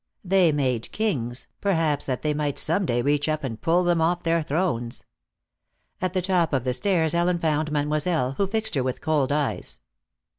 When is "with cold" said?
8.81-9.31